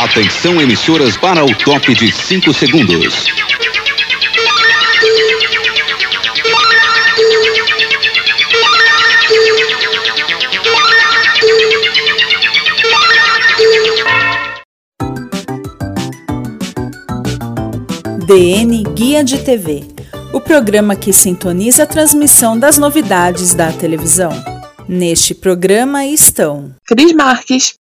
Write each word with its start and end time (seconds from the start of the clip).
Atenção 0.00 0.58
emissoras 0.58 1.14
para 1.14 1.44
o 1.44 1.54
top 1.54 1.94
de 1.94 2.10
5 2.10 2.54
segundos. 2.54 3.26
DN 18.26 18.82
Guia 18.94 19.22
de 19.22 19.36
TV, 19.44 19.84
o 20.32 20.40
programa 20.40 20.96
que 20.96 21.12
sintoniza 21.12 21.82
a 21.82 21.86
transmissão 21.86 22.58
das 22.58 22.78
novidades 22.78 23.54
da 23.54 23.70
televisão. 23.70 24.32
Neste 24.88 25.34
programa 25.34 26.06
estão 26.06 26.74
Cris 26.86 27.12
Marques. 27.12 27.74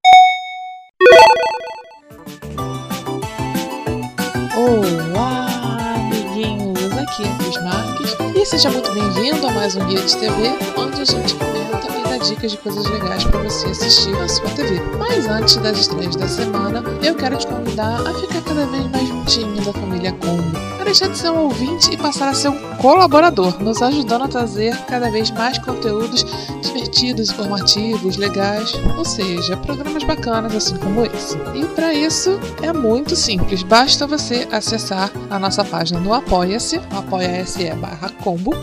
Seja 8.49 8.71
muito 8.71 8.91
bem-vindo 8.93 9.47
a 9.47 9.51
mais 9.53 9.77
um 9.77 9.85
Guia 9.85 10.01
de 10.01 10.17
TV, 10.17 10.33
onde 10.75 11.03
a 11.03 11.05
gente 11.05 11.35
comenta 11.35 11.87
e 11.87 12.03
dá 12.09 12.17
dicas 12.17 12.53
de 12.53 12.57
coisas 12.57 12.87
legais 12.87 13.23
para 13.25 13.41
você 13.41 13.67
assistir 13.67 14.11
na 14.13 14.27
sua 14.27 14.49
TV. 14.49 14.81
Mas 14.99 15.27
antes 15.27 15.57
das 15.57 15.79
estreias 15.79 16.17
da 16.17 16.27
semana, 16.27 16.83
eu 17.03 17.15
quero 17.15 17.37
te 17.37 17.47
convidar 17.47 18.01
a 18.01 18.15
ficar 18.15 18.41
cada 18.41 18.67
vez 18.67 18.87
mais 18.91 19.07
juntinho 19.07 19.63
da 19.63 19.73
família 19.75 20.13
Combo, 20.13 20.57
a 20.81 20.85
deixar 20.85 21.09
de 21.09 21.19
ser 21.19 21.31
um 21.31 21.45
ouvinte 21.45 21.93
e 21.93 21.99
passar 21.99 22.31
a 22.31 22.35
ser 22.35 22.49
um 22.49 22.77
colaborador, 22.79 23.63
nos 23.63 23.83
ajudando 23.83 24.25
a 24.25 24.29
trazer 24.29 24.75
cada 24.87 25.11
vez 25.11 25.31
mais 25.31 25.59
conteúdos 25.59 26.25
divertidos, 26.63 27.31
informativos, 27.31 28.17
legais, 28.17 28.73
ou 28.97 29.05
seja, 29.05 29.59
programas 29.59 30.05
bacanas 30.05 30.55
assim 30.55 30.77
como 30.79 31.05
esse. 31.05 31.37
E 31.55 31.67
para 31.75 31.93
isso 31.93 32.41
é 32.63 32.73
muito 32.73 33.15
simples, 33.15 33.63
basta 33.63 34.07
você 34.07 34.49
acessar 34.51 35.13
a 35.29 35.39
nossa 35.39 35.63
página 35.63 36.01
no 36.01 36.15
Apoia-se, 36.15 36.81
apoia-se 36.91 37.69
barra 37.75 38.11
combo, 38.39 38.55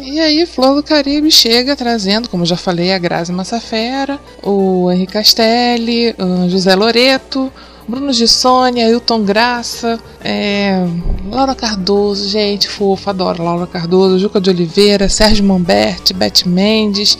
E 0.00 0.18
aí, 0.18 0.44
Flor 0.46 0.74
do 0.74 0.82
Caribe 0.82 1.30
chega 1.30 1.76
trazendo, 1.76 2.28
como 2.28 2.44
já 2.44 2.56
falei, 2.56 2.92
a 2.92 2.98
Grazi 2.98 3.30
Massafera, 3.30 4.18
o 4.42 4.90
Henri 4.90 5.06
Castelli, 5.06 6.12
o 6.18 6.50
José 6.50 6.74
Loreto, 6.74 7.52
Bruno 7.86 8.12
de 8.12 8.26
Sônia, 8.26 8.88
Hilton 8.88 9.22
Graça, 9.22 10.00
é, 10.24 10.84
Laura 11.30 11.54
Cardoso, 11.54 12.28
gente 12.28 12.68
fofa, 12.68 13.10
adoro 13.10 13.44
Laura 13.44 13.66
Cardoso, 13.66 14.18
Juca 14.18 14.40
de 14.40 14.50
Oliveira, 14.50 15.08
Sérgio 15.08 15.44
Mamberti, 15.44 16.12
Beth 16.12 16.46
Mendes, 16.46 17.16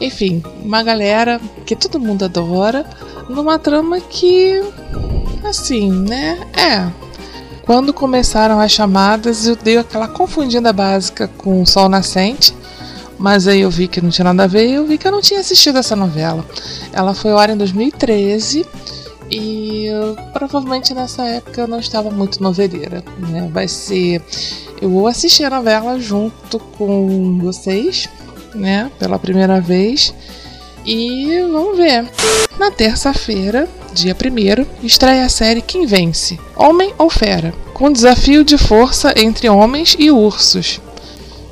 enfim, 0.00 0.42
uma 0.62 0.82
galera 0.82 1.40
que 1.66 1.76
todo 1.76 2.00
mundo 2.00 2.24
adora, 2.24 2.84
numa 3.28 3.58
trama 3.58 4.00
que, 4.00 4.62
assim, 5.46 5.90
né, 5.90 6.38
é. 6.56 6.90
Quando 7.64 7.94
começaram 7.94 8.60
as 8.60 8.72
chamadas, 8.72 9.46
eu 9.46 9.56
dei 9.56 9.78
aquela 9.78 10.06
confundida 10.06 10.72
básica 10.72 11.28
com 11.28 11.62
o 11.62 11.66
Sol 11.66 11.88
Nascente, 11.88 12.54
mas 13.18 13.48
aí 13.48 13.60
eu 13.60 13.70
vi 13.70 13.88
que 13.88 14.02
não 14.02 14.10
tinha 14.10 14.24
nada 14.24 14.44
a 14.44 14.46
ver 14.46 14.68
e 14.68 14.74
eu 14.74 14.86
vi 14.86 14.98
que 14.98 15.06
eu 15.06 15.12
não 15.12 15.22
tinha 15.22 15.40
assistido 15.40 15.78
essa 15.78 15.96
novela. 15.96 16.44
Ela 16.92 17.14
foi 17.14 17.32
ao 17.32 17.38
ar 17.38 17.48
em 17.48 17.56
2013 17.56 18.66
e 19.30 19.88
provavelmente 20.32 20.92
nessa 20.92 21.24
época 21.24 21.62
eu 21.62 21.66
não 21.66 21.78
estava 21.78 22.10
muito 22.10 22.42
noveleira, 22.42 23.02
né? 23.18 23.48
Vai 23.52 23.66
ser. 23.66 24.22
Eu 24.80 24.90
vou 24.90 25.06
assistir 25.06 25.44
a 25.44 25.50
novela 25.50 25.98
junto 25.98 26.58
com 26.58 27.38
vocês, 27.38 28.08
né? 28.54 28.90
Pela 28.98 29.18
primeira 29.18 29.60
vez. 29.60 30.12
E 30.84 31.40
vamos 31.50 31.78
ver. 31.78 32.10
Na 32.58 32.70
terça-feira, 32.70 33.66
dia 33.94 34.14
1 34.14 34.86
estreia 34.86 35.24
a 35.24 35.28
série 35.30 35.62
Quem 35.62 35.86
Vence? 35.86 36.38
Homem 36.54 36.92
ou 36.98 37.08
Fera? 37.08 37.54
Com 37.72 37.90
desafio 37.90 38.44
de 38.44 38.58
força 38.58 39.14
entre 39.16 39.48
homens 39.48 39.96
e 39.98 40.10
ursos. 40.10 40.80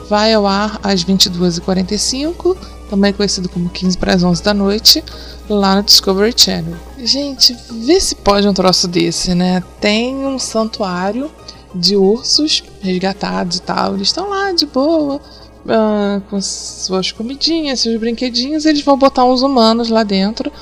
Vai 0.08 0.34
ao 0.34 0.46
ar 0.46 0.78
às 0.82 1.02
22h45, 1.02 2.56
também 2.90 3.12
conhecido 3.14 3.48
como 3.48 3.70
15 3.70 3.96
para 3.96 4.14
as 4.14 4.22
11 4.22 4.42
da 4.42 4.52
noite, 4.52 5.02
lá 5.48 5.76
no 5.76 5.82
Discovery 5.82 6.34
Channel. 6.36 6.76
Gente, 6.98 7.56
vê 7.70 7.98
se 7.98 8.14
pode 8.14 8.46
um 8.46 8.52
troço 8.52 8.86
desse, 8.86 9.34
né? 9.34 9.62
Tem 9.80 10.14
um 10.14 10.38
santuário 10.38 11.30
de 11.74 11.96
ursos 11.96 12.62
resgatados 12.82 13.56
e 13.56 13.62
tal. 13.62 13.94
Eles 13.94 14.08
estão 14.08 14.28
lá 14.28 14.52
de 14.52 14.66
boa, 14.66 15.20
uh, 15.66 16.20
com 16.28 16.40
suas 16.40 17.12
comidinhas, 17.12 17.80
seus 17.80 17.98
brinquedinhos. 17.98 18.64
Eles 18.64 18.82
vão 18.82 18.96
botar 18.96 19.24
uns 19.24 19.42
humanos 19.42 19.88
lá 19.88 20.02
dentro 20.02 20.52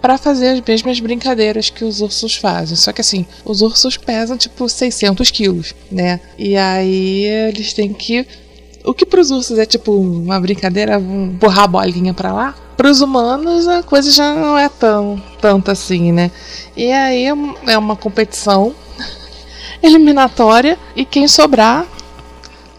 para 0.00 0.16
fazer 0.16 0.48
as 0.48 0.62
mesmas 0.62 0.98
brincadeiras 0.98 1.68
que 1.68 1.84
os 1.84 2.00
ursos 2.00 2.34
fazem. 2.34 2.76
Só 2.76 2.92
que 2.92 3.00
assim, 3.00 3.26
os 3.44 3.60
ursos 3.60 3.96
pesam 3.96 4.36
tipo 4.36 4.68
600 4.68 5.30
quilos, 5.30 5.74
né? 5.90 6.20
E 6.38 6.56
aí 6.56 7.24
eles 7.24 7.72
têm 7.72 7.92
que. 7.92 8.26
O 8.84 8.94
que 8.94 9.04
para 9.04 9.20
os 9.20 9.30
ursos 9.30 9.58
é 9.58 9.66
tipo 9.66 9.92
uma 9.92 10.40
brincadeira, 10.40 10.98
empurrar 10.98 11.64
a 11.64 11.68
bolinha 11.68 12.14
para 12.14 12.32
lá, 12.32 12.54
para 12.78 12.90
os 12.90 13.02
humanos 13.02 13.68
a 13.68 13.82
coisa 13.82 14.10
já 14.10 14.34
não 14.34 14.56
é 14.56 14.66
tão 14.70 15.22
tanto 15.38 15.70
assim, 15.70 16.12
né? 16.12 16.30
E 16.74 16.90
aí 16.90 17.26
é 17.66 17.76
uma 17.76 17.94
competição 17.94 18.74
eliminatória 19.82 20.78
e 20.96 21.04
quem 21.04 21.28
sobrar 21.28 21.86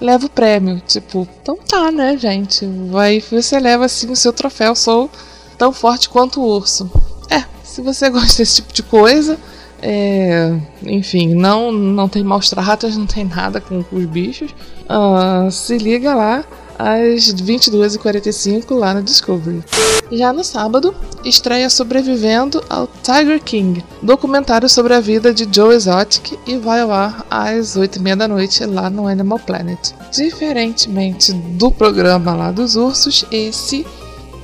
leva 0.01 0.25
o 0.25 0.29
prêmio. 0.29 0.81
Tipo, 0.85 1.27
então 1.41 1.55
tá, 1.57 1.91
né, 1.91 2.17
gente? 2.17 2.65
Vai, 2.89 3.21
você 3.21 3.59
leva 3.59 3.85
assim 3.85 4.11
o 4.11 4.15
seu 4.15 4.33
troféu. 4.33 4.75
Sou 4.75 5.09
tão 5.57 5.71
forte 5.71 6.09
quanto 6.09 6.41
o 6.41 6.45
urso. 6.45 6.91
É, 7.29 7.45
se 7.63 7.81
você 7.81 8.09
gosta 8.11 8.37
desse 8.37 8.55
tipo 8.55 8.73
de 8.73 8.83
coisa, 8.83 9.37
É, 9.81 10.55
enfim, 10.83 11.33
não, 11.33 11.71
não 11.71 12.07
tem 12.07 12.23
maus 12.23 12.49
tratos, 12.49 12.95
não 12.95 13.07
tem 13.07 13.25
nada 13.25 13.59
com, 13.59 13.83
com 13.83 13.95
os 13.95 14.05
bichos. 14.05 14.51
Uh, 14.83 15.49
se 15.49 15.77
liga 15.77 16.13
lá 16.13 16.45
às 16.77 17.33
22h45 17.33 18.75
lá 18.75 18.93
no 18.93 19.03
Discovery. 19.03 19.63
Já 20.11 20.33
no 20.33 20.43
sábado, 20.43 20.93
estreia 21.23 21.69
Sobrevivendo 21.69 22.61
ao 22.69 22.87
Tiger 22.87 23.41
King, 23.41 23.83
documentário 24.01 24.67
sobre 24.67 24.93
a 24.93 24.99
vida 24.99 25.33
de 25.33 25.47
Joe 25.49 25.73
Exotic 25.73 26.37
e 26.45 26.57
vai 26.57 26.81
ao 26.81 26.91
ar 26.91 27.25
às 27.29 27.77
8h30 27.77 28.15
da 28.15 28.27
noite 28.27 28.65
lá 28.65 28.89
no 28.89 29.07
Animal 29.07 29.39
Planet. 29.39 29.93
Diferentemente 30.11 31.31
do 31.31 31.71
programa 31.71 32.33
lá 32.33 32.51
dos 32.51 32.75
ursos, 32.75 33.25
esse 33.31 33.85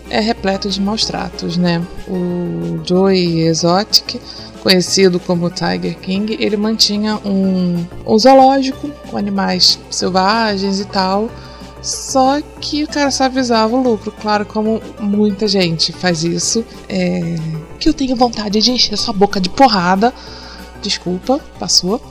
é 0.10 0.20
repleto 0.22 0.70
de 0.70 0.80
maus 0.80 1.04
tratos, 1.04 1.58
né? 1.58 1.86
O 2.08 2.80
Joey 2.86 3.42
Exotic 3.42 4.22
conhecido 4.68 5.18
como 5.18 5.50
Tiger 5.50 5.98
King, 5.98 6.36
ele 6.42 6.58
mantinha 6.58 7.16
um, 7.24 7.86
um 8.06 8.20
zoológico 8.20 8.90
com 9.10 9.16
animais 9.16 9.80
selvagens 9.90 10.82
e 10.82 10.86
tal, 10.86 11.30
só 11.82 12.42
que 12.60 12.84
o 12.84 12.88
cara 12.88 13.10
só 13.10 13.24
avisava 13.24 13.74
o 13.74 13.82
lucro, 13.82 14.12
claro, 14.12 14.46
como 14.46 14.82
muita 15.00 15.48
gente 15.48 15.94
faz 15.94 16.22
isso. 16.22 16.66
É... 16.90 17.38
Que 17.80 17.88
eu 17.88 17.94
tenho 17.94 18.14
vontade 18.18 18.60
de 18.60 18.70
encher 18.70 18.98
sua 18.98 19.14
boca 19.14 19.40
de 19.40 19.50
porrada. 19.50 20.14
Desculpa, 20.82 21.40
passou. 21.58 22.02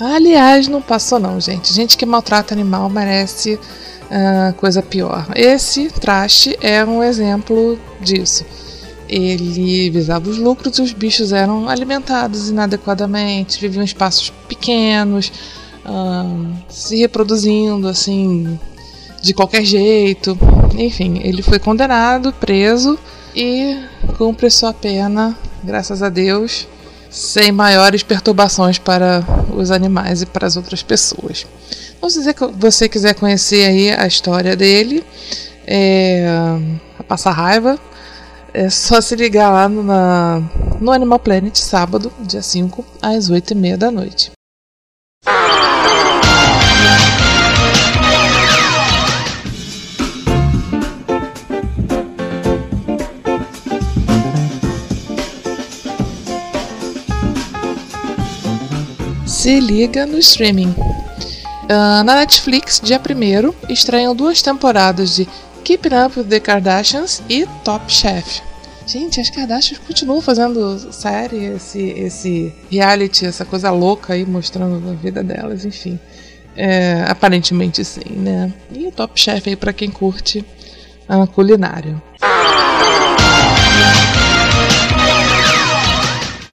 Aliás, 0.00 0.68
não 0.68 0.80
passou 0.80 1.20
não, 1.20 1.38
gente. 1.38 1.70
Gente 1.70 1.98
que 1.98 2.06
maltrata 2.06 2.54
animal 2.54 2.88
merece 2.88 3.56
uh, 3.56 4.54
coisa 4.54 4.80
pior. 4.80 5.26
Esse 5.34 5.90
traste 5.90 6.56
é 6.62 6.82
um 6.82 7.04
exemplo 7.04 7.78
disso. 8.00 8.46
Ele 9.12 9.90
visava 9.90 10.30
os 10.30 10.38
lucros 10.38 10.78
e 10.78 10.82
os 10.82 10.92
bichos 10.92 11.32
eram 11.32 11.68
alimentados 11.68 12.48
inadequadamente, 12.48 13.60
viviam 13.60 13.82
em 13.82 13.84
espaços 13.84 14.32
pequenos, 14.48 15.32
se 16.68 16.96
reproduzindo 16.98 17.88
assim 17.88 18.56
de 19.20 19.34
qualquer 19.34 19.64
jeito. 19.64 20.38
Enfim, 20.78 21.20
ele 21.24 21.42
foi 21.42 21.58
condenado, 21.58 22.32
preso 22.34 22.96
e 23.34 23.76
cumpre 24.16 24.48
sua 24.48 24.72
pena, 24.72 25.36
graças 25.64 26.04
a 26.04 26.08
Deus, 26.08 26.68
sem 27.10 27.50
maiores 27.50 28.04
perturbações 28.04 28.78
para 28.78 29.24
os 29.52 29.72
animais 29.72 30.22
e 30.22 30.26
para 30.26 30.46
as 30.46 30.56
outras 30.56 30.84
pessoas. 30.84 31.44
Então, 31.96 32.08
se 32.08 32.20
você 32.56 32.88
quiser 32.88 33.14
conhecer 33.14 33.66
aí 33.66 33.90
a 33.90 34.06
história 34.06 34.54
dele, 34.54 35.04
é, 35.66 36.24
a 36.96 37.02
passar 37.02 37.32
raiva, 37.32 37.76
é 38.52 38.68
só 38.68 39.00
se 39.00 39.14
ligar 39.16 39.50
lá 39.50 39.68
no, 39.68 39.82
na, 39.82 40.42
no 40.80 40.90
Animal 40.92 41.18
Planet 41.18 41.56
sábado, 41.56 42.12
dia 42.20 42.42
5, 42.42 42.84
às 43.00 43.30
8h30 43.30 43.76
da 43.76 43.90
noite. 43.90 44.30
se 59.26 59.58
liga 59.58 60.04
no 60.04 60.18
streaming. 60.18 60.74
Uh, 61.64 62.04
na 62.04 62.16
Netflix, 62.16 62.78
dia 62.78 63.00
1 63.00 63.72
estreiam 63.72 64.14
duas 64.14 64.42
temporadas 64.42 65.14
de 65.14 65.26
Keeping 65.70 65.94
Up 65.94 66.18
with 66.18 66.26
the 66.26 66.40
Kardashians 66.40 67.22
e 67.28 67.46
Top 67.62 67.84
Chef. 67.86 68.42
Gente, 68.88 69.20
as 69.20 69.30
Kardashians 69.30 69.78
continuam 69.78 70.20
fazendo 70.20 70.92
série, 70.92 71.44
esse, 71.44 71.90
esse 71.90 72.52
reality, 72.68 73.24
essa 73.24 73.44
coisa 73.44 73.70
louca 73.70 74.14
aí 74.14 74.26
mostrando 74.26 74.90
a 74.90 74.94
vida 74.94 75.22
delas, 75.22 75.64
enfim. 75.64 75.96
É, 76.56 77.04
aparentemente 77.06 77.84
sim, 77.84 78.16
né? 78.16 78.52
E 78.72 78.88
o 78.88 78.90
Top 78.90 79.12
Chef 79.14 79.48
aí 79.48 79.54
para 79.54 79.72
quem 79.72 79.92
curte 79.92 80.44
a 81.08 81.24
culinária. 81.28 82.02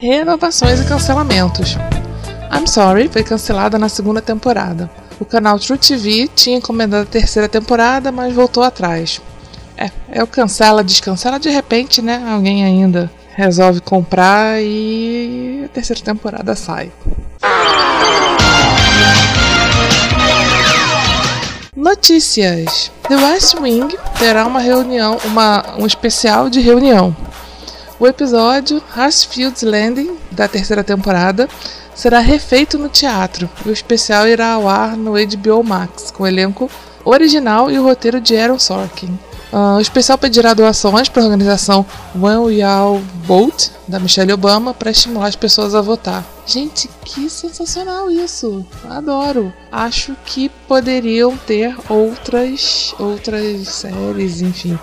Renovações 0.00 0.80
e 0.80 0.84
cancelamentos. 0.84 1.76
I'm 2.52 2.68
Sorry 2.68 3.08
foi 3.08 3.24
cancelada 3.24 3.80
na 3.80 3.88
segunda 3.88 4.22
temporada. 4.22 4.88
O 5.20 5.24
canal 5.24 5.58
True 5.58 5.78
TV 5.78 6.28
tinha 6.34 6.58
encomendado 6.58 7.02
a 7.02 7.06
terceira 7.06 7.48
temporada, 7.48 8.12
mas 8.12 8.32
voltou 8.32 8.62
atrás. 8.62 9.20
É, 9.76 9.90
é 10.10 10.22
o 10.22 10.26
cancela, 10.26 10.82
descancela, 10.84 11.38
de 11.38 11.50
repente, 11.50 12.00
né? 12.00 12.24
Alguém 12.30 12.64
ainda 12.64 13.10
resolve 13.34 13.80
comprar 13.80 14.60
e 14.60 15.62
a 15.64 15.68
terceira 15.68 16.02
temporada 16.02 16.54
sai. 16.54 16.92
Notícias: 21.74 22.90
The 23.08 23.16
West 23.16 23.54
Wing 23.54 23.96
terá 24.18 24.46
uma 24.46 24.60
reunião, 24.60 25.18
uma, 25.24 25.64
um 25.78 25.86
especial 25.86 26.50
de 26.50 26.60
reunião. 26.60 27.16
O 28.00 28.06
episódio 28.06 28.80
Harsfield's 28.94 29.62
Landing 29.62 30.16
da 30.30 30.46
terceira 30.46 30.84
temporada 30.84 31.48
será 31.96 32.20
refeito 32.20 32.78
no 32.78 32.88
teatro 32.88 33.50
e 33.66 33.68
o 33.68 33.72
especial 33.72 34.28
irá 34.28 34.52
ao 34.52 34.68
ar 34.68 34.96
no 34.96 35.14
HBO 35.14 35.64
Max, 35.64 36.12
com 36.12 36.22
o 36.22 36.26
elenco 36.26 36.70
original 37.04 37.68
e 37.68 37.76
o 37.76 37.82
roteiro 37.82 38.20
de 38.20 38.36
Aaron 38.36 38.58
Sorkin. 38.58 39.18
Uh, 39.52 39.78
o 39.78 39.80
especial 39.80 40.16
pedirá 40.16 40.54
doações 40.54 41.08
para 41.08 41.22
a 41.22 41.24
organização 41.24 41.84
We 42.14 42.62
All 42.62 43.00
Vote, 43.24 43.72
da 43.88 43.98
Michelle 43.98 44.32
Obama, 44.32 44.72
para 44.72 44.90
estimular 44.92 45.26
as 45.26 45.36
pessoas 45.36 45.74
a 45.74 45.80
votar. 45.80 46.24
Gente, 46.46 46.88
que 47.04 47.28
sensacional 47.28 48.10
isso! 48.10 48.64
Adoro! 48.88 49.52
Acho 49.72 50.14
que 50.24 50.50
poderiam 50.68 51.36
ter 51.36 51.74
outras, 51.88 52.94
outras 52.98 53.66
séries, 53.68 54.40
enfim, 54.42 54.78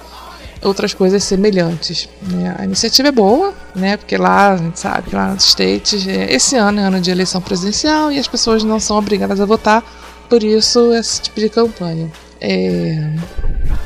outras 0.66 0.94
coisas 0.94 1.24
semelhantes. 1.24 2.10
Né? 2.22 2.56
A 2.58 2.66
iniciativa 2.66 3.10
é 3.10 3.12
boa, 3.12 3.54
né? 3.76 3.98
Porque 3.98 4.18
lá, 4.18 4.54
a 4.54 4.58
gente 4.58 4.80
sabe 4.80 5.16
lá 5.16 5.34
nos 5.34 5.46
States, 5.46 6.08
é, 6.08 6.34
esse 6.34 6.56
ano 6.56 6.80
é 6.80 6.84
ano 6.84 7.00
de 7.00 7.12
eleição 7.12 7.42
presidencial 7.42 8.12
e 8.12 8.20
as 8.20 8.28
pessoas 8.28 8.64
não 8.64 8.80
são 8.80 8.98
obrigadas 8.98 9.40
a 9.40 9.46
votar, 9.46 9.84
por 10.30 10.44
isso 10.44 10.94
esse 10.94 11.22
tipo 11.22 11.40
de 11.40 11.50
campanha. 11.50 12.12
É, 12.42 13.12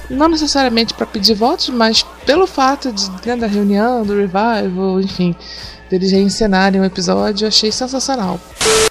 não 0.09 0.27
necessariamente 0.27 0.93
para 0.93 1.05
pedir 1.05 1.35
votos, 1.35 1.69
mas 1.69 2.03
pelo 2.25 2.47
fato 2.47 2.91
de 2.91 3.09
né, 3.25 3.35
da 3.35 3.47
reunião, 3.47 4.03
do 4.03 4.15
revival, 4.15 4.99
enfim, 4.99 5.35
deles 5.89 6.11
reencenarem 6.11 6.79
o 6.79 6.83
um 6.83 6.87
episódio, 6.87 7.47
achei 7.47 7.71
sensacional. 7.71 8.39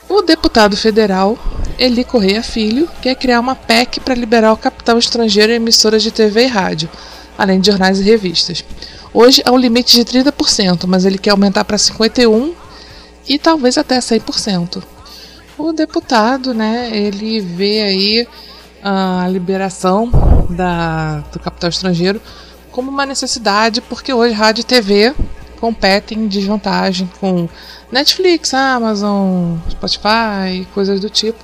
O 0.08 0.23
deputado 0.23 0.76
federal 0.76 1.37
Eli 1.79 2.02
Correia 2.02 2.43
Filho 2.43 2.88
quer 3.02 3.15
criar 3.15 3.41
uma 3.41 3.55
PEC 3.55 4.01
para 4.01 4.15
liberar 4.15 4.53
o 4.53 4.56
capital 4.56 4.98
estrangeiro 4.98 5.53
em 5.53 5.56
emissoras 5.56 6.03
de 6.03 6.10
TV 6.10 6.44
e 6.44 6.46
rádio 6.46 6.89
além 7.38 7.60
de 7.60 7.70
jornais 7.70 8.00
e 8.00 8.02
revistas. 8.02 8.64
Hoje 9.14 9.40
é 9.44 9.50
um 9.50 9.56
limite 9.56 9.96
de 9.96 10.04
30%, 10.04 10.86
mas 10.86 11.04
ele 11.04 11.16
quer 11.16 11.30
aumentar 11.30 11.64
para 11.64 11.76
51% 11.76 12.52
e 13.28 13.38
talvez 13.38 13.78
até 13.78 13.98
100%. 13.98 14.82
O 15.56 15.72
deputado, 15.72 16.52
né, 16.52 16.90
ele 16.92 17.40
vê 17.40 17.82
aí 17.82 18.28
a 18.82 19.28
liberação 19.28 20.10
da, 20.50 21.20
do 21.32 21.38
capital 21.38 21.70
estrangeiro 21.70 22.20
como 22.70 22.90
uma 22.90 23.04
necessidade, 23.06 23.80
porque 23.80 24.12
hoje 24.12 24.34
rádio 24.34 24.62
e 24.62 24.64
TV 24.64 25.14
competem 25.60 26.18
em 26.18 26.28
desvantagem 26.28 27.10
com 27.20 27.48
Netflix, 27.90 28.54
Amazon, 28.54 29.56
Spotify, 29.70 30.66
coisas 30.72 31.00
do 31.00 31.10
tipo, 31.10 31.38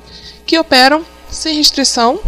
que 0.47 0.59
operam 0.59 1.05
sem 1.29 1.57
restrição 1.57 2.21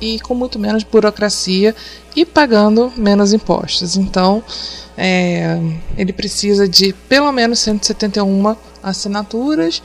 e 0.00 0.20
com 0.20 0.34
muito 0.34 0.58
menos 0.58 0.82
burocracia 0.82 1.74
e 2.14 2.24
pagando 2.24 2.92
menos 2.96 3.32
impostos. 3.32 3.96
Então, 3.96 4.42
é, 4.96 5.58
ele 5.96 6.12
precisa 6.12 6.68
de 6.68 6.92
pelo 7.08 7.30
menos 7.32 7.58
171 7.60 8.56
assinaturas, 8.82 9.82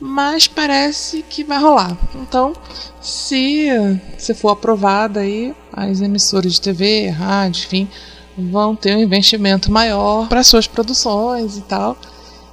mas 0.00 0.46
parece 0.46 1.24
que 1.28 1.44
vai 1.44 1.58
rolar. 1.58 1.96
Então, 2.14 2.52
se, 3.00 3.68
se 4.16 4.34
for 4.34 4.50
aprovada 4.50 5.20
aí, 5.20 5.54
as 5.72 6.00
emissoras 6.00 6.54
de 6.54 6.60
TV, 6.60 7.08
rádio, 7.08 7.64
enfim, 7.66 7.88
vão 8.36 8.76
ter 8.76 8.94
um 8.94 9.00
investimento 9.00 9.70
maior 9.70 10.28
para 10.28 10.42
suas 10.42 10.66
produções 10.66 11.56
e 11.56 11.62
tal. 11.62 11.96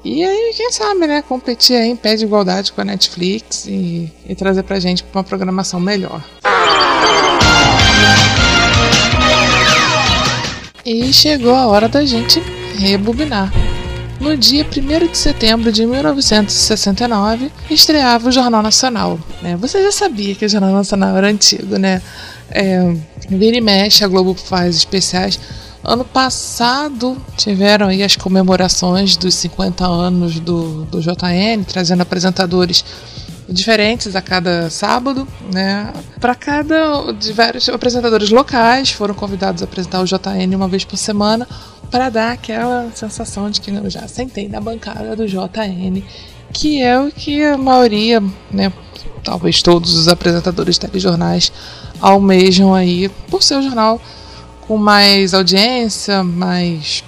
E 0.03 0.21
aí, 0.21 0.53
quem 0.55 0.69
sabe, 0.69 1.07
né, 1.07 1.21
competir 1.21 1.77
aí 1.77 1.87
em 1.87 1.95
pé 1.95 2.17
de 2.17 2.25
igualdade 2.25 2.73
com 2.73 2.81
a 2.81 2.85
Netflix 2.85 3.65
e, 3.65 4.11
e 4.27 4.35
trazer 4.35 4.63
pra 4.63 4.77
gente 4.77 5.05
uma 5.13 5.23
programação 5.23 5.79
melhor. 5.79 6.21
E 10.85 11.13
chegou 11.13 11.55
a 11.55 11.67
hora 11.67 11.87
da 11.87 12.05
gente 12.05 12.41
rebobinar. 12.77 13.51
No 14.19 14.37
dia 14.37 14.65
1 14.65 15.11
de 15.11 15.17
setembro 15.17 15.71
de 15.71 15.85
1969, 15.85 17.51
estreava 17.69 18.29
o 18.29 18.31
Jornal 18.31 18.61
Nacional. 18.61 19.19
Né? 19.41 19.55
Você 19.57 19.81
já 19.81 19.91
sabia 19.91 20.35
que 20.35 20.45
o 20.45 20.49
Jornal 20.49 20.71
Nacional 20.71 21.17
era 21.17 21.27
antigo, 21.27 21.77
né? 21.77 22.01
É, 22.49 22.95
vira 23.29 23.57
e 23.57 23.61
mexe, 23.61 24.03
a 24.03 24.07
Globo 24.07 24.33
faz 24.33 24.75
especiais 24.75 25.39
Ano 25.83 26.05
passado 26.05 27.17
tiveram 27.35 27.89
aí 27.89 28.03
as 28.03 28.15
comemorações 28.15 29.17
dos 29.17 29.35
50 29.35 29.85
anos 29.85 30.39
do, 30.39 30.85
do 30.85 31.01
JN, 31.01 31.61
trazendo 31.67 32.01
apresentadores 32.01 32.85
diferentes 33.53 34.15
a 34.15 34.21
cada 34.21 34.69
sábado, 34.69 35.27
né? 35.53 35.93
Para 36.19 36.35
cada 36.35 37.11
de 37.13 37.31
vários 37.31 37.69
apresentadores 37.69 38.29
locais 38.29 38.91
foram 38.91 39.13
convidados 39.13 39.61
a 39.61 39.65
apresentar 39.65 40.01
o 40.01 40.05
JN 40.05 40.55
uma 40.55 40.67
vez 40.67 40.83
por 40.83 40.97
semana 40.97 41.47
para 41.91 42.09
dar 42.09 42.31
aquela 42.31 42.89
sensação 42.93 43.49
de 43.49 43.61
que 43.61 43.69
eu 43.69 43.89
já 43.89 44.07
sentei 44.07 44.49
na 44.49 44.59
bancada 44.59 45.15
do 45.15 45.27
JN, 45.27 46.01
que 46.51 46.81
é 46.81 46.99
o 46.99 47.11
que 47.11 47.43
a 47.43 47.57
maioria, 47.57 48.21
né, 48.51 48.73
talvez 49.23 49.61
todos 49.61 49.93
os 49.93 50.07
apresentadores 50.07 50.75
de 50.75 50.81
telejornais 50.81 51.51
almejam 52.01 52.73
aí 52.73 53.09
por 53.29 53.43
ser 53.43 53.57
o 53.57 53.61
jornal 53.61 54.01
com 54.61 54.77
mais 54.77 55.33
audiência, 55.33 56.23
mais 56.23 57.03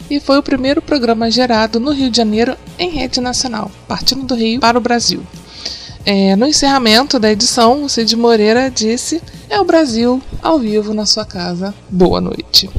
e 0.10 0.20
foi 0.20 0.40
o 0.40 0.44
primeiro 0.44 0.82
programa 0.82 1.30
gerado 1.30 1.80
no 1.80 1.92
Rio 1.92 2.10
de 2.10 2.18
Janeiro 2.18 2.58
em 2.80 2.90
rede 2.90 3.22
nacional, 3.22 3.70
partindo 3.88 4.24
do 4.24 4.34
Rio 4.34 4.60
para 4.60 4.76
o 4.78 4.82
Brasil. 4.82 5.22
É, 6.04 6.36
no 6.36 6.48
encerramento 6.48 7.20
da 7.20 7.32
edição, 7.32 7.84
o 7.84 7.90
Cid 7.90 8.16
Moreira 8.16 8.70
disse: 8.70 9.22
É 9.50 9.60
o 9.60 9.66
Brasil 9.66 10.22
ao 10.42 10.60
vivo 10.60 10.94
na 10.94 11.06
sua 11.06 11.26
casa. 11.26 11.74
Boa 11.90 12.22
noite. 12.22 12.70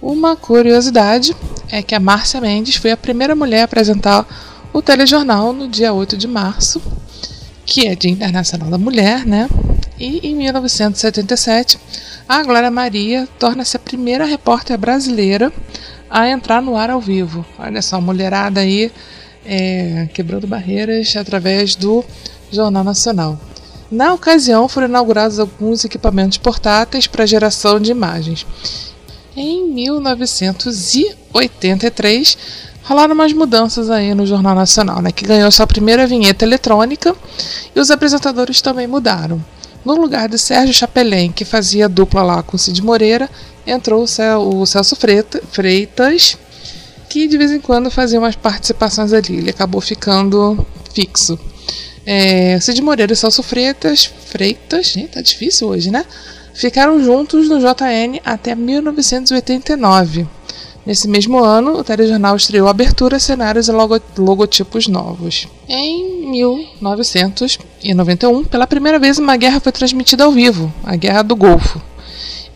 Uma 0.00 0.34
curiosidade 0.34 1.36
é 1.70 1.82
que 1.82 1.94
a 1.94 2.00
Márcia 2.00 2.40
Mendes 2.40 2.76
foi 2.76 2.90
a 2.90 2.96
primeira 2.96 3.34
mulher 3.34 3.60
a 3.60 3.64
apresentar 3.64 4.26
o 4.72 4.80
telejornal 4.80 5.52
no 5.52 5.68
dia 5.68 5.92
8 5.92 6.16
de 6.16 6.28
março, 6.28 6.80
que 7.66 7.86
é 7.86 7.94
Dia 7.94 8.10
Internacional 8.10 8.70
da 8.70 8.78
Mulher, 8.78 9.26
né? 9.26 9.46
E 9.98 10.28
em 10.28 10.34
1977, 10.34 11.78
a 12.28 12.42
Glória 12.42 12.70
Maria 12.70 13.28
torna-se 13.38 13.76
a 13.76 13.80
primeira 13.80 14.24
repórter 14.24 14.78
brasileira 14.78 15.52
a 16.08 16.26
entrar 16.28 16.62
no 16.62 16.76
ar 16.76 16.90
ao 16.90 17.00
vivo. 17.00 17.44
Olha 17.58 17.82
só, 17.82 18.00
mulherada 18.00 18.60
aí 18.60 18.90
é, 19.44 20.08
quebrando 20.14 20.46
barreiras 20.46 21.14
através 21.16 21.76
do 21.76 22.02
Jornal 22.50 22.84
Nacional. 22.84 23.38
Na 23.90 24.14
ocasião, 24.14 24.68
foram 24.68 24.86
inaugurados 24.86 25.40
alguns 25.40 25.84
equipamentos 25.84 26.38
portáteis 26.38 27.08
para 27.08 27.26
geração 27.26 27.80
de 27.80 27.90
imagens. 27.90 28.46
Em 29.36 29.68
1983, 29.72 32.38
rolaram 32.90 33.14
umas 33.14 33.32
mudanças 33.32 33.88
aí 33.88 34.12
no 34.16 34.26
Jornal 34.26 34.52
Nacional, 34.52 35.00
né, 35.00 35.12
que 35.12 35.24
ganhou 35.24 35.48
sua 35.52 35.64
primeira 35.64 36.08
vinheta 36.08 36.44
eletrônica 36.44 37.14
e 37.72 37.78
os 37.78 37.88
apresentadores 37.88 38.60
também 38.60 38.88
mudaram. 38.88 39.40
No 39.84 39.94
lugar 39.94 40.28
de 40.28 40.36
Sérgio 40.36 40.74
Chapelin, 40.74 41.30
que 41.30 41.44
fazia 41.44 41.88
dupla 41.88 42.20
lá 42.20 42.42
com 42.42 42.58
Cid 42.58 42.82
Moreira, 42.82 43.30
entrou 43.64 44.02
o 44.02 44.66
Celso 44.66 44.96
Freitas, 44.96 46.36
que 47.08 47.28
de 47.28 47.38
vez 47.38 47.52
em 47.52 47.60
quando 47.60 47.92
fazia 47.92 48.18
umas 48.18 48.34
participações 48.34 49.12
ali. 49.12 49.36
Ele 49.36 49.50
acabou 49.50 49.80
ficando 49.80 50.66
fixo. 50.92 51.38
É, 52.04 52.58
Cid 52.60 52.82
Moreira 52.82 53.12
e 53.12 53.16
Celso 53.16 53.42
Freitas, 53.42 54.10
Freitas, 54.26 54.88
gente, 54.88 55.12
tá 55.12 55.20
difícil 55.22 55.68
hoje, 55.68 55.92
né? 55.92 56.04
Ficaram 56.52 57.02
juntos 57.02 57.48
no 57.48 57.60
JN 57.60 58.20
até 58.24 58.56
1989. 58.56 60.26
Nesse 60.84 61.06
mesmo 61.06 61.38
ano, 61.38 61.78
o 61.78 61.84
telejornal 61.84 62.36
estreou 62.36 62.66
abertura, 62.66 63.18
cenários 63.18 63.68
e 63.68 63.72
logotipos 63.72 64.88
novos. 64.88 65.46
Em 65.68 66.30
1991, 66.30 68.44
pela 68.44 68.66
primeira 68.66 68.98
vez, 68.98 69.18
uma 69.18 69.36
guerra 69.36 69.60
foi 69.60 69.72
transmitida 69.72 70.24
ao 70.24 70.32
vivo, 70.32 70.72
a 70.82 70.96
Guerra 70.96 71.22
do 71.22 71.36
Golfo. 71.36 71.80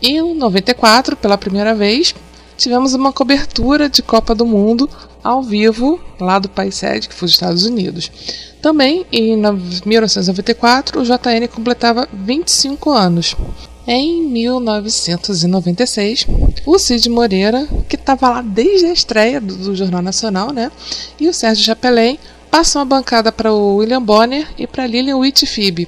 E 0.01 0.17
em 0.17 0.33
94, 0.33 1.15
pela 1.15 1.37
primeira 1.37 1.75
vez, 1.75 2.15
tivemos 2.57 2.93
uma 2.93 3.13
cobertura 3.13 3.87
de 3.87 4.01
Copa 4.01 4.33
do 4.33 4.45
Mundo 4.45 4.89
ao 5.23 5.43
vivo, 5.43 5.99
lá 6.19 6.39
do 6.39 6.49
país 6.49 6.75
sede, 6.75 7.07
que 7.07 7.15
foi 7.15 7.27
os 7.27 7.31
Estados 7.31 7.65
Unidos. 7.65 8.11
Também, 8.61 9.05
em 9.11 9.37
1994, 9.85 11.01
o 11.01 11.03
JN 11.03 11.47
completava 11.53 12.07
25 12.11 12.91
anos. 12.91 13.35
Em 13.87 14.23
1996, 14.23 16.25
o 16.65 16.79
Cid 16.79 17.07
Moreira, 17.07 17.67
que 17.87 17.95
estava 17.95 18.29
lá 18.29 18.41
desde 18.41 18.87
a 18.87 18.93
estreia 18.93 19.39
do, 19.39 19.55
do, 19.55 19.75
Jornal 19.75 20.01
Nacional, 20.01 20.51
né? 20.51 20.71
E 21.19 21.27
o 21.27 21.33
Sérgio 21.33 21.63
Chapelin 21.63 22.17
passam 22.49 22.81
a 22.81 22.85
bancada 22.85 23.31
para 23.31 23.53
o 23.53 23.75
William 23.75 24.01
Bonner 24.01 24.47
e 24.57 24.65
para 24.65 24.87
Lilian 24.87 25.17
Whitfield. 25.17 25.87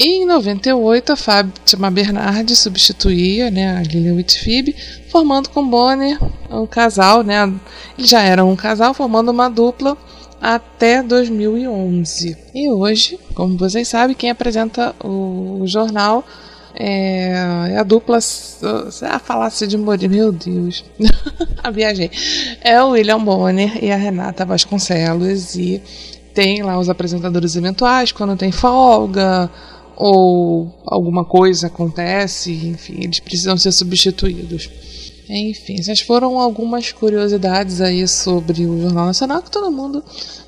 Em 0.00 0.26
98, 0.26 1.12
a 1.12 1.16
Fátima 1.16 1.92
Bernardi 1.92 2.56
substituía 2.56 3.52
né, 3.52 3.76
a 3.76 3.82
Lilian 3.82 4.14
Whitfield, 4.14 4.74
formando 5.08 5.48
com 5.50 5.64
Bonner 5.64 6.18
um 6.50 6.66
casal, 6.66 7.22
né? 7.22 7.48
Eles 7.96 8.10
já 8.10 8.22
eram 8.22 8.50
um 8.50 8.56
casal, 8.56 8.92
formando 8.94 9.30
uma 9.30 9.48
dupla 9.48 9.96
até 10.40 11.04
2011. 11.04 12.36
E 12.52 12.68
hoje, 12.68 13.16
como 13.32 13.56
vocês 13.56 13.86
sabem, 13.86 14.16
quem 14.16 14.30
apresenta 14.30 14.92
o 15.04 15.62
jornal 15.66 16.24
é, 16.74 17.32
é 17.70 17.78
a 17.78 17.82
dupla. 17.82 18.18
A 18.18 19.18
falácia 19.18 19.66
de 19.66 19.76
Moreira, 19.76 20.12
meu 20.12 20.32
Deus. 20.32 20.84
a 21.62 21.70
viajei. 21.70 22.10
É 22.62 22.82
o 22.82 22.90
William 22.90 23.22
Bonner 23.22 23.82
e 23.82 23.90
a 23.90 23.96
Renata 23.96 24.44
Vasconcelos. 24.44 25.54
E 25.54 25.82
tem 26.34 26.62
lá 26.62 26.78
os 26.78 26.88
apresentadores 26.88 27.56
eventuais 27.56 28.12
quando 28.12 28.36
tem 28.36 28.50
folga 28.50 29.50
ou 29.96 30.72
alguma 30.86 31.24
coisa 31.24 31.66
acontece, 31.66 32.50
enfim, 32.50 33.00
eles 33.02 33.20
precisam 33.20 33.56
ser 33.56 33.72
substituídos. 33.72 34.68
Enfim, 35.28 35.76
essas 35.78 36.00
foram 36.00 36.38
algumas 36.38 36.90
curiosidades 36.90 37.80
aí 37.80 38.06
sobre 38.08 38.66
o 38.66 38.82
Jornal 38.82 39.06
Nacional 39.06 39.42
que 39.42 39.50
todo 39.50 39.70
mundo 39.70 40.02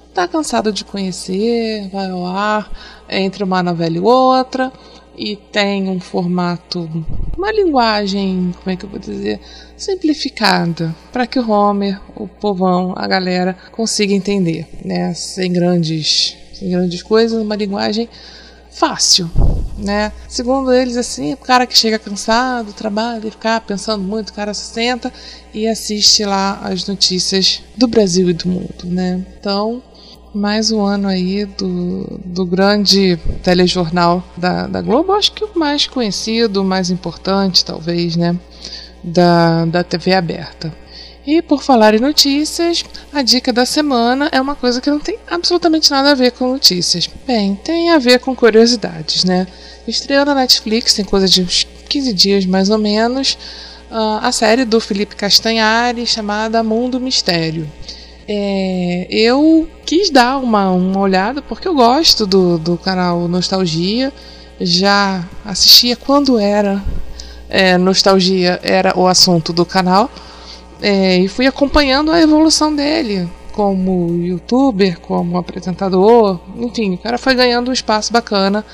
está 0.09 0.27
cansado 0.27 0.73
de 0.73 0.85
conhecer, 0.85 1.89
vai 1.93 2.11
ao 2.11 2.27
ar 2.27 2.71
entre 3.09 3.45
uma 3.45 3.63
novela 3.63 3.97
e 3.97 4.01
outra 4.01 4.73
e 5.17 5.37
tem 5.37 5.89
um 5.89 6.01
formato, 6.01 6.89
uma 7.37 7.53
linguagem, 7.53 8.55
como 8.59 8.71
é 8.73 8.77
que 8.77 8.85
eu 8.85 8.91
vou 8.91 8.99
dizer, 8.99 9.41
simplificada, 9.77 10.95
para 11.13 11.27
que 11.27 11.39
o 11.39 11.51
Homer, 11.51 12.01
o 12.17 12.27
povão, 12.27 12.93
a 12.97 13.07
galera 13.07 13.57
consiga 13.73 14.13
entender, 14.13 14.67
né? 14.85 15.15
Sem 15.15 15.53
grandes, 15.53 16.37
sem 16.53 16.71
grandes 16.71 17.03
coisas, 17.03 17.41
uma 17.41 17.57
linguagem 17.57 18.09
fácil, 18.71 19.31
né? 19.79 20.13
Segundo 20.29 20.73
eles, 20.73 20.97
assim, 20.97 21.33
o 21.33 21.37
cara 21.37 21.67
que 21.67 21.79
chega 21.79 21.99
cansado, 21.99 22.73
trabalha 22.73 23.27
e 23.27 23.31
ficar 23.31 23.61
pensando 23.61 24.03
muito, 24.03 24.31
o 24.31 24.35
cara 24.35 24.53
se 24.53 24.73
senta 24.73 25.13
e 25.53 25.67
assiste 25.67 26.25
lá 26.25 26.61
as 26.63 26.87
notícias 26.87 27.63
do 27.77 27.87
Brasil 27.87 28.29
e 28.31 28.33
do 28.33 28.49
mundo, 28.49 28.85
né? 28.85 29.25
Então, 29.39 29.83
mais 30.35 30.73
um 30.73 30.85
ano 30.85 31.07
aí 31.07 31.45
do, 31.45 32.21
do 32.25 32.45
grande 32.45 33.17
telejornal 33.43 34.23
da, 34.37 34.67
da 34.67 34.83
Globo, 34.83 35.13
acho 35.13 35.33
que 35.33 35.45
o 35.45 35.51
mais 35.57 35.87
conhecido, 35.87 36.61
o 36.61 36.65
mais 36.65 36.91
importante, 36.91 37.65
talvez, 37.65 38.17
né? 38.17 38.37
Da, 39.03 39.65
da 39.67 39.85
TV 39.85 40.13
aberta. 40.13 40.75
E 41.27 41.41
por 41.41 41.63
falar 41.63 41.95
em 41.95 42.01
notícias, 42.01 42.85
a 43.13 43.23
dica 43.23 43.53
da 43.53 43.65
semana 43.65 44.29
é 44.33 44.41
uma 44.41 44.57
coisa 44.57 44.81
que 44.81 44.91
não 44.91 44.99
tem 44.99 45.19
absolutamente 45.31 45.91
nada 45.91 46.11
a 46.11 46.15
ver 46.15 46.33
com 46.33 46.49
notícias. 46.49 47.09
Bem, 47.27 47.55
tem 47.63 47.91
a 47.91 47.99
ver 47.99 48.19
com 48.19 48.35
curiosidades, 48.35 49.25
né? 49.25 49.47
Estreou 49.87 50.25
na 50.25 50.35
Netflix, 50.35 50.95
tem 50.95 51.05
coisa 51.05 51.29
de 51.29 51.43
uns 51.43 51.67
15 51.89 52.13
dias 52.13 52.45
mais 52.45 52.71
ou 52.71 52.79
menos, 52.79 53.39
uh, 53.91 54.19
a 54.21 54.33
série 54.33 54.65
do 54.65 54.81
Felipe 54.81 55.15
Castanhari 55.15 56.07
chamada 56.07 56.63
Mundo 56.63 57.01
Mistério. 57.01 57.71
É, 58.27 59.07
eu 59.11 59.69
quis 59.85 60.11
dar 60.11 60.39
uma, 60.39 60.71
uma 60.71 61.01
olhada 61.01 61.43
porque 61.43 61.69
eu 61.69 61.75
gosto 61.75 62.27
do, 62.27 62.59
do 62.59 62.77
canal 62.77 63.29
Nostalgia. 63.29 64.13
Já 64.61 65.29
assistia 65.45 65.97
quando 65.97 66.39
era 66.39 66.83
é, 67.49 67.77
Nostalgia 67.77 68.61
era 68.63 68.99
o 68.99 69.07
assunto 69.07 69.53
do 69.53 69.67
canal 69.67 70.11
é, 70.81 71.19
e 71.19 71.29
fui 71.29 71.47
acompanhando 71.47 72.11
a 72.11 72.21
evolução 72.21 72.75
dele 72.75 73.29
como 73.53 74.13
youtuber, 74.17 74.99
como 74.99 75.39
apresentador, 75.39 76.41
enfim, 76.57 76.95
o 76.95 76.99
cara 76.99 77.17
foi 77.17 77.35
ganhando 77.37 77.69
um 77.69 77.73
espaço 77.73 78.13
bacana 78.13 78.65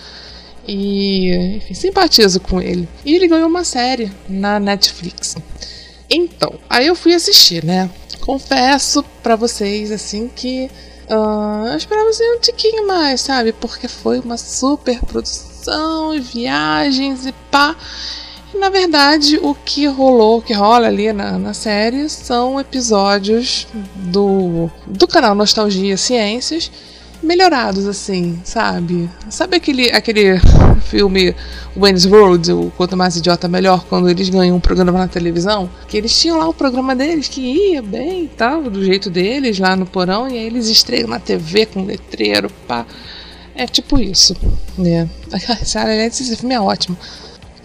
e 0.66 1.56
enfim, 1.56 1.74
simpatizo 1.74 2.40
com 2.40 2.60
ele. 2.60 2.88
E 3.04 3.14
ele 3.14 3.28
ganhou 3.28 3.48
uma 3.48 3.64
série 3.64 4.10
na 4.28 4.58
Netflix. 4.58 5.36
Então, 6.08 6.54
aí 6.68 6.86
eu 6.86 6.96
fui 6.96 7.14
assistir, 7.14 7.62
né? 7.64 7.90
Confesso 8.20 9.04
para 9.22 9.36
vocês 9.36 9.90
assim 9.90 10.28
que 10.34 10.70
uh, 11.10 11.66
eu 11.66 11.76
esperava 11.76 12.08
assim, 12.08 12.36
um 12.36 12.40
tiquinho 12.40 12.86
mais, 12.86 13.20
sabe? 13.20 13.52
Porque 13.52 13.88
foi 13.88 14.20
uma 14.20 14.36
super 14.36 15.00
produção 15.00 16.14
e 16.14 16.20
viagens 16.20 17.26
e 17.26 17.32
pá. 17.50 17.76
Na 18.54 18.68
verdade, 18.68 19.38
o 19.40 19.54
que 19.54 19.86
rolou, 19.86 20.38
o 20.38 20.42
que 20.42 20.52
rola 20.52 20.88
ali 20.88 21.12
na, 21.12 21.38
na 21.38 21.54
série 21.54 22.08
são 22.08 22.58
episódios 22.58 23.68
do, 23.94 24.68
do 24.86 25.06
canal 25.06 25.34
Nostalgia 25.36 25.96
Ciências 25.96 26.70
melhorados, 27.22 27.86
assim, 27.86 28.40
sabe? 28.44 29.10
Sabe 29.28 29.56
aquele, 29.56 29.90
aquele 29.90 30.40
filme 30.82 31.34
Wayne's 31.76 32.06
World, 32.06 32.52
o 32.52 32.72
Quanto 32.76 32.96
Mais 32.96 33.16
Idiota 33.16 33.48
Melhor, 33.48 33.84
quando 33.88 34.08
eles 34.08 34.28
ganham 34.28 34.56
um 34.56 34.60
programa 34.60 34.98
na 34.98 35.08
televisão? 35.08 35.70
Que 35.88 35.96
eles 35.96 36.18
tinham 36.18 36.38
lá 36.38 36.48
o 36.48 36.54
programa 36.54 36.96
deles, 36.96 37.28
que 37.28 37.40
ia 37.40 37.82
bem 37.82 38.24
e 38.24 38.28
tal, 38.28 38.62
do 38.62 38.84
jeito 38.84 39.10
deles, 39.10 39.58
lá 39.58 39.76
no 39.76 39.86
porão, 39.86 40.28
e 40.28 40.32
aí 40.32 40.46
eles 40.46 40.68
estreiam 40.68 41.08
na 41.08 41.20
TV 41.20 41.66
com 41.66 41.84
letreiro, 41.84 42.50
pá. 42.66 42.86
É 43.54 43.66
tipo 43.66 43.98
isso, 43.98 44.34
né? 44.78 45.08
Esse 46.06 46.36
filme 46.36 46.54
é 46.54 46.60
ótimo. 46.60 46.96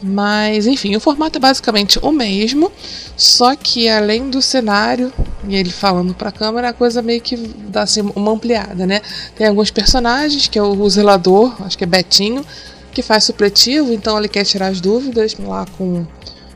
Mas, 0.08 0.68
enfim, 0.68 0.96
o 0.96 1.00
formato 1.00 1.40
é 1.40 1.42
basicamente 1.42 1.98
o 2.00 2.12
mesmo, 2.12 2.72
só 3.18 3.56
que 3.56 3.90
além 3.90 4.30
do 4.30 4.40
cenário 4.40 5.12
e 5.48 5.56
ele 5.56 5.72
falando 5.72 6.14
para 6.14 6.30
a 6.30 6.32
câmera, 6.32 6.70
a 6.70 6.74
coisa 6.74 7.02
meio 7.02 7.20
que 7.20 7.36
dá 7.36 7.82
assim, 7.82 8.02
uma 8.16 8.32
ampliada, 8.32 8.86
né? 8.86 9.02
Tem 9.36 9.48
alguns 9.48 9.72
personagens, 9.72 10.48
que 10.48 10.60
é 10.60 10.62
o 10.62 10.90
zelador, 10.90 11.56
acho 11.66 11.76
que 11.76 11.84
é 11.84 11.88
Betinho, 11.88 12.46
que 12.94 13.02
faz 13.02 13.24
supletivo, 13.24 13.92
então 13.92 14.16
ele 14.20 14.28
quer 14.28 14.46
tirar 14.46 14.68
as 14.68 14.80
dúvidas 14.80 15.36
lá 15.40 15.66
com, 15.76 16.06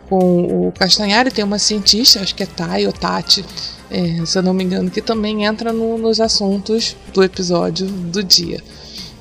com 0.08 0.68
o 0.68 0.72
Castanhari. 0.72 1.32
Tem 1.32 1.44
uma 1.44 1.58
cientista, 1.58 2.22
acho 2.22 2.36
que 2.36 2.44
é 2.44 2.46
Thay 2.46 2.86
ou 2.86 2.94
Tati, 2.94 3.44
é, 3.89 4.24
se 4.27 4.38
eu 4.38 4.44
não 4.44 4.53
me 4.53 4.63
engano, 4.63 4.91
que 4.91 5.01
também 5.01 5.44
entra 5.44 5.74
no, 5.74 5.98
nos 5.98 6.22
assuntos 6.22 6.96
do 7.12 7.24
episódio 7.24 7.88
do 7.88 8.24
dia. 8.24 8.62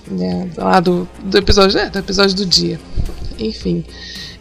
Né? 0.07 0.51
Lá 0.55 0.81
do, 0.81 1.09
do 1.25 1.39
episódio, 1.39 1.79
é, 1.79 1.89
do 1.89 1.99
episódio 1.99 2.37
do 2.37 2.45
dia. 2.45 2.79
Enfim. 3.39 3.85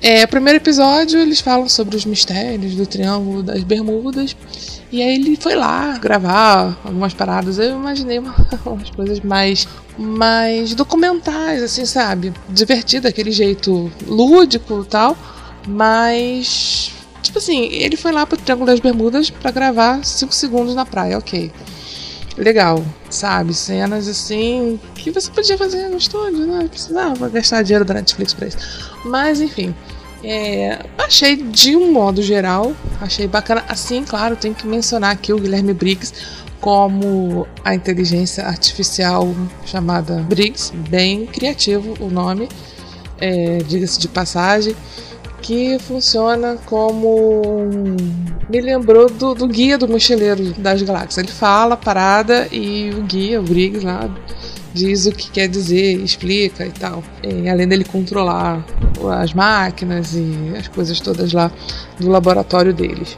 É, 0.02 0.24
o 0.24 0.28
primeiro 0.28 0.58
episódio 0.58 1.20
eles 1.20 1.40
falam 1.40 1.68
sobre 1.68 1.96
os 1.96 2.06
mistérios 2.06 2.76
do 2.76 2.86
Triângulo 2.86 3.42
das 3.42 3.64
Bermudas. 3.64 4.36
E 4.92 5.02
aí 5.02 5.16
ele 5.16 5.36
foi 5.36 5.56
lá 5.56 5.98
gravar 5.98 6.80
algumas 6.84 7.14
paradas. 7.14 7.58
Eu 7.58 7.72
imaginei 7.72 8.20
uma, 8.20 8.36
umas 8.66 8.90
coisas 8.92 9.20
mais, 9.22 9.68
mais 9.98 10.74
documentais, 10.76 11.64
assim, 11.64 11.86
sabe? 11.86 12.32
Divertido, 12.48 13.04
daquele 13.04 13.32
jeito 13.32 13.92
lúdico 14.06 14.84
e 14.86 14.90
tal. 14.90 15.18
Mas. 15.68 16.92
Tipo 17.22 17.40
assim, 17.40 17.66
ele 17.74 17.98
foi 17.98 18.12
lá 18.12 18.26
pro 18.26 18.38
Triângulo 18.38 18.68
das 18.68 18.80
Bermudas 18.80 19.30
para 19.30 19.52
gravar 19.52 20.06
5 20.06 20.34
segundos 20.34 20.76
na 20.76 20.86
praia, 20.86 21.18
ok. 21.18 21.52
Legal, 22.38 22.84
sabe? 23.10 23.54
Cenas 23.54 24.08
assim 24.08 24.80
que 24.96 25.10
você 25.10 25.32
podia 25.32 25.58
fazer 25.58 25.90
no 25.90 25.98
estúdio, 25.98 26.46
né? 26.46 26.60
Não 26.60 26.68
precisava 26.68 27.30
gastar 27.30 27.64
dinheiro 27.64 27.84
da 27.84 27.96
Netflix 27.96 28.34
pra 28.34 28.48
isso. 28.48 28.58
Mas 29.06 29.42
enfim. 29.42 29.74
É, 30.24 30.84
achei 30.98 31.36
de 31.36 31.76
um 31.76 31.92
modo 31.92 32.22
geral, 32.22 32.76
achei 33.00 33.28
bacana. 33.28 33.64
Assim, 33.68 34.04
claro, 34.04 34.36
tenho 34.36 34.54
que 34.54 34.66
mencionar 34.66 35.12
aqui 35.12 35.32
o 35.32 35.40
Guilherme 35.40 35.74
Briggs 35.74 36.14
como 36.60 37.48
a 37.64 37.76
inteligência 37.76 38.46
artificial 38.46 39.34
chamada 39.66 40.16
Briggs, 40.28 40.74
bem 40.90 41.26
criativo 41.28 41.94
o 42.00 42.10
nome, 42.10 42.50
é, 43.20 43.60
diga-se 43.60 44.00
de 44.00 44.08
passagem, 44.08 44.76
que 45.42 45.78
funciona 45.80 46.58
como. 46.66 47.96
Me 48.50 48.62
lembrou 48.62 49.10
do, 49.10 49.34
do 49.34 49.48
guia 49.48 49.78
do 49.78 49.88
mochileiro 49.88 50.54
das 50.54 50.82
galáxias. 50.82 51.18
Ele 51.18 51.28
fala 51.28 51.74
a 51.74 51.78
parada 51.78 52.48
e 52.52 52.92
o 52.92 53.02
guia, 53.04 53.40
o 53.40 53.44
Briggs 53.44 53.86
lá, 53.86 54.10
diz 54.74 55.06
o 55.06 55.12
que 55.12 55.30
quer 55.30 55.48
dizer, 55.48 56.00
explica 56.02 56.66
e 56.66 56.72
tal. 56.72 57.04
E, 57.24 57.50
além 57.50 57.68
dele 57.68 57.84
controlar 57.84 58.66
as 59.20 59.34
máquinas 59.34 60.14
e 60.14 60.54
as 60.58 60.68
coisas 60.68 61.00
todas 61.02 61.34
lá 61.34 61.52
do 62.00 62.10
laboratório 62.10 62.74
deles. 62.74 63.18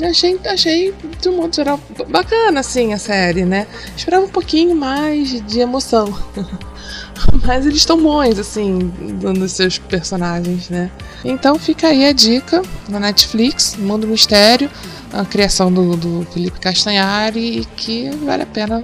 Achei, 0.00 0.40
achei, 0.46 0.94
de 1.20 1.28
um 1.28 1.36
modo 1.36 1.54
geral, 1.54 1.78
bacana, 2.08 2.60
assim, 2.60 2.94
a 2.94 2.98
série, 2.98 3.44
né? 3.44 3.66
Esperava 3.94 4.24
um 4.24 4.28
pouquinho 4.28 4.74
mais 4.74 5.44
de 5.46 5.60
emoção. 5.60 6.12
Mas 7.44 7.66
eles 7.66 7.78
estão 7.78 8.02
bons, 8.02 8.38
assim, 8.38 8.90
nos 9.36 9.52
seus 9.52 9.78
personagens, 9.78 10.70
né? 10.70 10.90
Então 11.24 11.58
fica 11.58 11.88
aí 11.88 12.06
a 12.06 12.12
dica 12.12 12.62
na 12.88 12.98
Netflix, 12.98 13.76
Mundo 13.76 14.06
Mistério, 14.06 14.70
a 15.12 15.24
criação 15.24 15.70
do, 15.72 15.96
do 15.96 16.26
Felipe 16.32 16.58
Castanhari, 16.58 17.66
que 17.76 18.10
vale 18.24 18.44
a 18.44 18.46
pena 18.46 18.82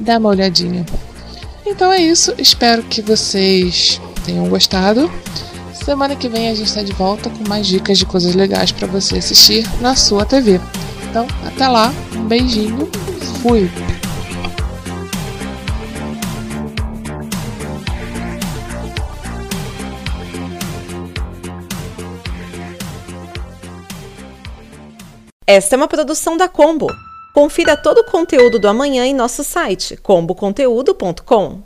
dar 0.00 0.18
uma 0.18 0.30
olhadinha. 0.30 0.84
Então 1.66 1.92
é 1.92 2.00
isso, 2.00 2.34
espero 2.38 2.82
que 2.82 3.02
vocês 3.02 4.00
tenham 4.24 4.48
gostado. 4.48 5.10
Semana 5.88 6.14
que 6.14 6.28
vem 6.28 6.50
a 6.50 6.54
gente 6.54 6.66
está 6.66 6.82
de 6.82 6.92
volta 6.92 7.30
com 7.30 7.48
mais 7.48 7.66
dicas 7.66 7.96
de 7.96 8.04
coisas 8.04 8.34
legais 8.34 8.70
para 8.70 8.86
você 8.86 9.16
assistir 9.16 9.64
na 9.80 9.96
sua 9.96 10.26
TV. 10.26 10.60
Então, 11.08 11.26
até 11.46 11.66
lá, 11.66 11.90
um 12.14 12.28
beijinho, 12.28 12.86
fui! 13.40 13.70
Esta 25.46 25.74
é 25.74 25.78
uma 25.78 25.88
produção 25.88 26.36
da 26.36 26.48
Combo. 26.48 26.88
Confira 27.32 27.78
todo 27.78 28.00
o 28.00 28.04
conteúdo 28.04 28.58
do 28.58 28.68
amanhã 28.68 29.06
em 29.06 29.14
nosso 29.14 29.42
site 29.42 29.96
comboconteúdo.com. 29.96 31.62